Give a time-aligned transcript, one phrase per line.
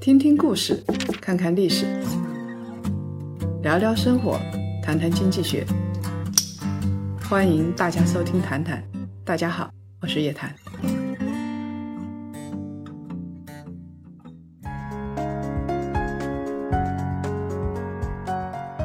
[0.00, 0.82] 听听故事，
[1.20, 1.86] 看看历史，
[3.62, 4.38] 聊聊生活，
[4.82, 5.64] 谈谈经济学。
[7.28, 8.82] 欢迎大家收听《谈谈》，
[9.24, 9.70] 大家好，
[10.00, 10.54] 我是叶檀。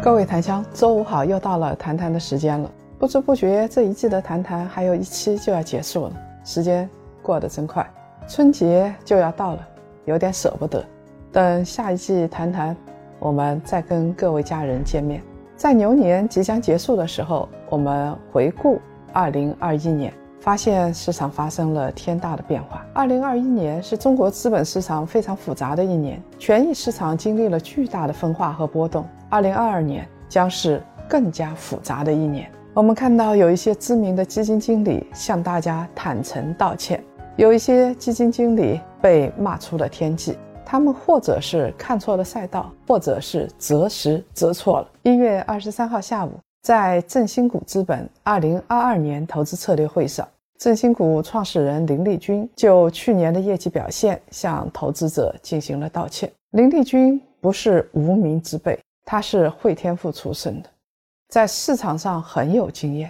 [0.01, 2.71] 各位檀香，周五好，又到了谈谈的时间了。
[2.97, 6.13] 不知不觉，这一季的谈谈还有一期就要结束了，
[6.45, 6.89] 时间
[7.21, 7.85] 过得真快，
[8.29, 9.67] 春节就要到了，
[10.05, 10.85] 有点舍不得。
[11.31, 12.77] 等下一季谈谈，
[13.17, 15.19] 我们再跟各位家人见面。
[15.57, 18.79] 在牛年即将结束的时候，我们回顾
[19.15, 22.85] 2021年，发现市场发生了天大的变化。
[22.93, 29.03] 2021年是中国资本市场非常复杂的一年，权益市场经历了巨大的分化和波动。
[29.31, 32.47] 2022年将是更加复杂的一年。
[32.75, 37.03] 我们看到有一些知名的基金经理向大家坦诚道歉，
[37.39, 40.37] 有一些基金经理被骂出了天际。
[40.65, 44.91] 他们或者是看错了赛道，或者是择时择错了。
[45.03, 46.33] 一月二十三号下午，
[46.63, 50.27] 在振兴股资本二零二二年投资策略会上，
[50.57, 56.29] 振兴股创始人林立军就去年的业绩表现向投资者进行了道歉。
[56.51, 60.69] 林立军不是无名之辈，他是汇添富出身的，
[61.29, 63.09] 在市场上很有经验。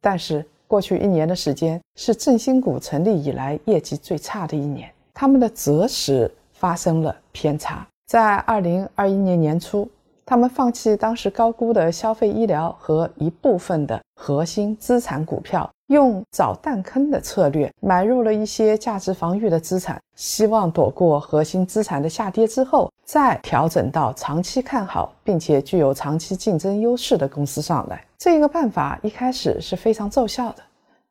[0.00, 6.30] 但是过去一年的时间是振兴股成立以来业绩最差的一年，他们的择时。
[6.58, 7.86] 发生了偏差。
[8.08, 9.88] 在二零二一年年初，
[10.28, 28.04] 他们放弃当时高估的消费医疗和一部分的核心资产股票，用找弹坑的策略买入了一些价值防御的资产，希望躲过核心资产的下跌之后，再调整到长期看好并且具有长期竞争优势的公司上来。
[28.18, 30.62] 这个办法一开始是非常奏效的，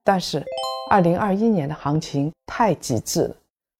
[0.04, 0.46] 但是
[0.92, 3.36] 二零二一年的行情太极致了。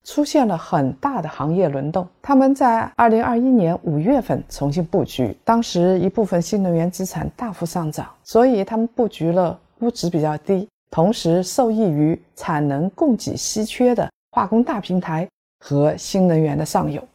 [0.08, 15.28] 出现了很大的行业轮动，他们在二零二一年五月份重新布局，当时一部分新能源资产大幅上涨，所以他们布局了估值比较低，同时受益于产能供给稀缺的化工大平台
[15.62, 17.06] 和新能源的上游。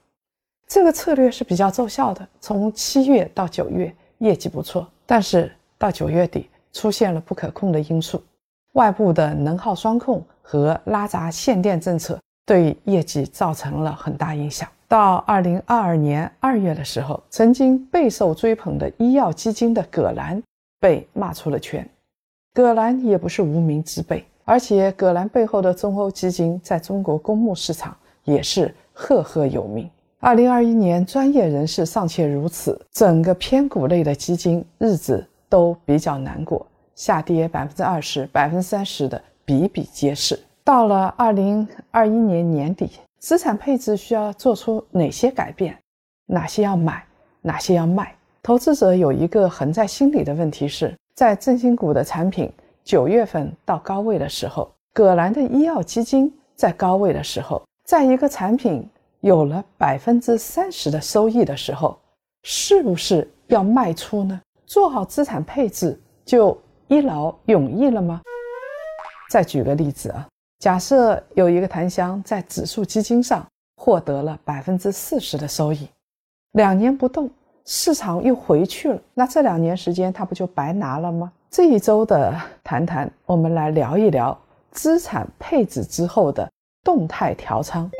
[0.68, 8.24] 这个策略是比较奏效的，从七月到九月业绩不错，但是到九月底出现了不可控的因素，
[8.74, 12.20] 外部的能耗双控和拉闸限电政策。
[12.46, 14.68] 对业绩造成了很大影响。
[14.88, 20.42] 到二零二二年二月的时候，曾经备受追捧的医药基金的葛兰
[20.80, 21.88] 被骂出了圈。
[22.54, 29.90] 葛兰也不是无名之辈，而且葛兰背后的中欧基金在中国公募市场也是赫赫有名。
[30.20, 40.40] 二零二一年，专业人士尚且如此，整个偏股类的基金日子都比较难过，下跌百分之二十、百分之三十的比比皆是。
[40.66, 45.78] 到了二零二一年年底，资产配置需要做出哪些改变？
[46.26, 47.06] 哪些要买，
[47.42, 48.16] 哪些要卖？
[48.42, 52.50] 投资者有一个横在心里的问题是：在振兴股的产品
[52.82, 58.88] 九月份到高位的时候，葛兰的医药基金在高位的时候，在一个产品
[59.20, 62.00] 有了百分之三十的收益的时候，
[62.44, 64.40] 是不是要卖出呢？
[64.66, 66.58] 做好资产配置就
[66.88, 68.22] 一劳永逸了吗？
[69.30, 70.26] 再举个例子啊。
[70.64, 75.90] 假设有一个檀香在指数基金上获得了百分之四十的收益，
[76.54, 77.30] 两年不动，
[77.66, 81.30] 市场又回去了，那这两年时间它不就白拿了吗？
[81.52, 84.40] 这一周的谈谈，我们来聊一聊
[84.72, 86.50] 资产配置之后的
[86.82, 87.92] 动态调仓，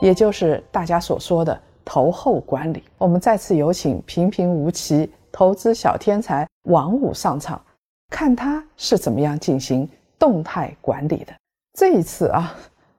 [0.00, 2.84] 也就是大家所说的投后管理。
[2.98, 7.60] 我们再次有请平平无奇投资小天才王五上场，
[8.10, 9.88] 看他是怎么样进行
[10.20, 11.32] 动态管理的。
[11.74, 12.54] 这一次啊，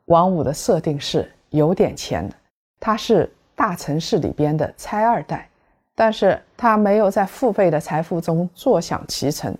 [0.05, 2.35] 王五的设定是有点钱的，
[2.79, 5.47] 他是大城市里边的拆二代，
[5.95, 9.55] 但是他没有在父辈的财富中坐享其成。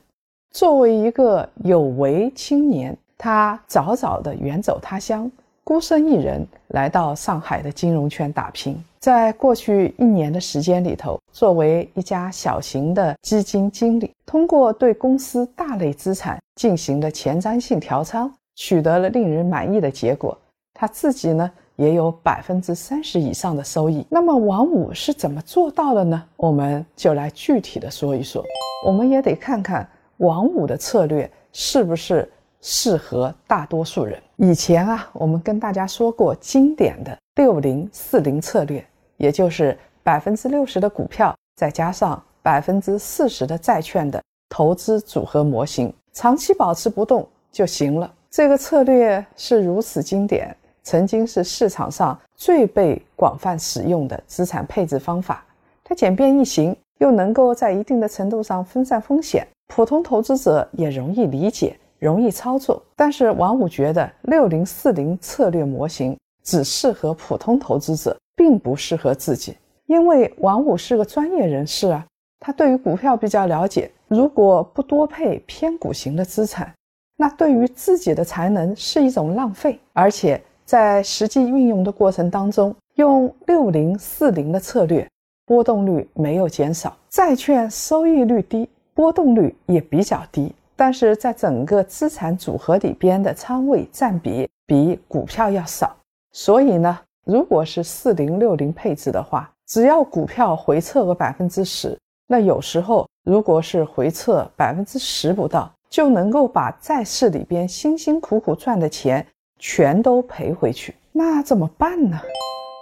[0.50, 5.32] 作为一个有为青年，他早早的远走他乡，
[5.64, 8.76] 孤身一人来到上海的金融圈打拼。
[9.00, 18.32] 在过去一年的时间里头，作为一家小型的基金经理，通过对公司大类资产进行的前瞻性调仓。
[18.56, 20.38] 取得了令人满意的结果，
[20.74, 24.06] 他自己呢也有百分之三十以上的收益。
[24.10, 26.24] 那么王五是怎么做到的呢？
[26.36, 28.44] 我们就来具体的说一说。
[28.86, 32.30] 我们也得看看王五的策略是不是
[32.62, 34.22] 适合大多数人。
[34.36, 38.86] 以前啊，我们跟大家说过经典的六零四零策略，
[39.18, 48.12] 也就是百分之六十的股票再加上百分之四十的债券的投资组合模型，长期保持不动就行了。
[48.36, 55.46] 这个策略是如此经典，曾经是市场上最被广泛使用的资产配置方法。
[55.84, 62.82] 它简便易行，又能够在一定的程度上分散风险，普通投资者也容易理解、容易操作。
[62.96, 69.56] 但是王五觉得六零四零策略模型只适合普通投资者，并不适合自己。
[69.86, 72.04] 因为王五是个专业人士啊，
[72.40, 73.92] 他对于股票比较了解。
[74.08, 76.74] 如果不多配偏股型的资产，
[77.18, 79.80] 那对于自己的才能是一种浪费。
[79.94, 85.08] 而且在实际运用的过程当中，用六零四零的策略。
[85.46, 95.94] 波动率没有减少，债券收益率低，波动率也比较低，但是在整个资产组合里边的仓位占比比股票要少。
[96.32, 109.24] 所以呢，如果是四零六零配置的话，只要股票回撤个百分之十，那有时候如果是回撤百分之十不到，就能够把在市里边辛辛苦苦赚的钱
[109.60, 110.96] 全都赔回去。
[111.12, 112.20] 那怎么办呢？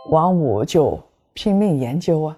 [0.09, 0.97] 王五就
[1.33, 2.37] 拼命研究啊。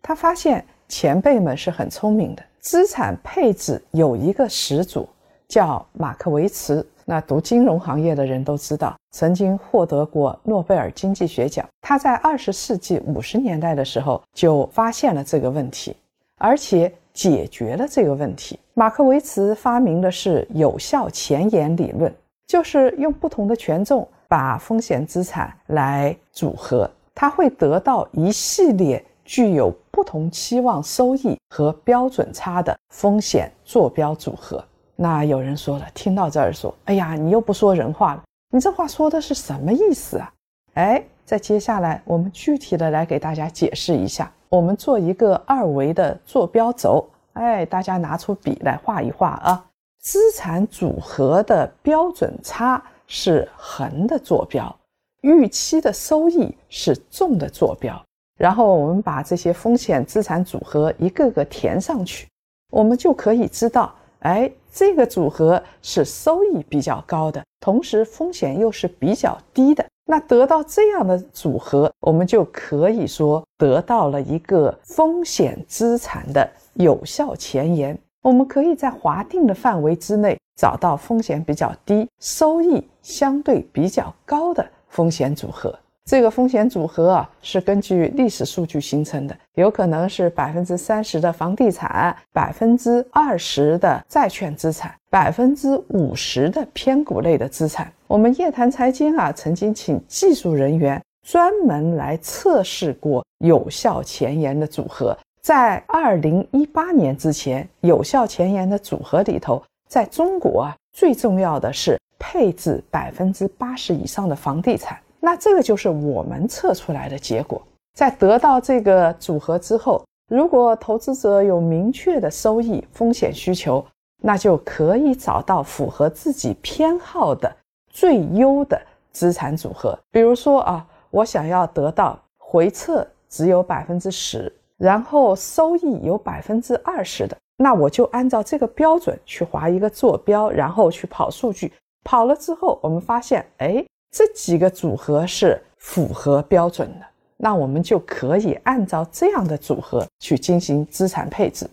[0.00, 5.06] 他发现前辈们是很聪明的，资产配置有一个始祖
[5.46, 6.86] 叫马克维茨。
[7.04, 11.68] 那读金融行业的人都知道，曾经获得过诺贝尔经济学奖。
[11.82, 15.94] 他在二十世纪五十年代的时候就发现了这个问题，
[16.38, 18.58] 而且解决了这个问题。
[18.74, 22.14] 马克维茨发明的是有效前沿理论，
[22.46, 29.02] 就是用不同的权重把风险资产来组合，他会得到一系列。
[29.26, 34.62] 具有不同期望收益和标准差的风险坐标组合。
[34.96, 40.30] 那有人说了，听到这儿说：“哎呀，你又不说人话了，你这话说的是什么意思啊？”
[40.76, 44.30] 哎，在接下来我们具体的来给大家解释一下。
[44.48, 49.64] 我们做一个二维的坐标轴，哎，大家拿出笔来画一画啊。
[50.00, 54.74] 资产组合的标准差是横的坐标，
[55.22, 58.00] 预期的收益是纵的坐标。
[58.38, 62.28] 然后我们把这些风险资产组合一个个填上去，
[62.70, 69.84] 我们就可以知道，哎，这个组合是收益比较高的，同时风险又是比较低的。
[70.06, 77.98] 那得到这样的组合，我们就可以说得到了一个风险资产的有效前沿。
[78.22, 85.74] 我们可以在划定的范围之内找到风险比较低、收益相对比较高的风险组合。
[86.04, 97.90] 这个风险组合啊，是根据历史数据形成的，有可能是百分之三十的房地产，百分之二十的债券资产，百分之五十的偏股类的资产。
[98.06, 114.98] 我们夜谈财经啊，曾经请技术人员专门来测试过有效前沿的组合，在二零一八年之前，有效前沿的组合里头，在中国啊，最重要的是配置百分之八十以上的房地产。
[115.24, 117.60] 那这个就是我们测出来的结果。
[117.94, 123.84] 在得到这个组合之后，如果投资者有明确的收益风险需求，
[124.22, 127.50] 那就可以找到符合自己偏好的
[127.88, 128.80] 最优的
[129.12, 129.98] 资产组合。
[130.10, 141.72] 比如说啊，我想要得到回撤只有百分之十，然后收益有百分之二十的，那我就按照这个标准去划一个坐标，然后去跑数据。
[142.02, 143.84] 跑了之后，我们发现，哎。
[144.16, 147.06] 这几个组合是符合标准的，
[147.36, 151.68] 那我们就可以按照这样的组合去进行资产配置。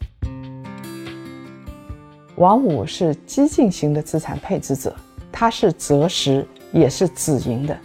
[2.37, 4.95] 王五是激进型的资产配置者，
[5.31, 7.77] 他是择时也是止盈的。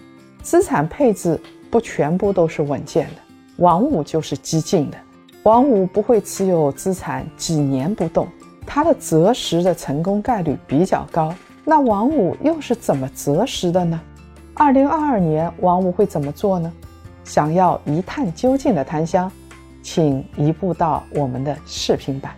[0.43, 1.39] 资产配置
[1.71, 3.17] 不全部都是稳健的，
[3.59, 4.97] 王五就是激进的。
[5.43, 8.27] 王五不会持有资产几年不动，
[8.67, 11.35] 他的择时的成功概率比较高。
[11.63, 14.01] 那王五又是怎么择时的呢？
[14.59, 16.73] 二零二二年，王五会怎么做呢？
[17.25, 19.31] 想要一探究竟的檀香，
[19.83, 22.35] 请移步到我们的视频版。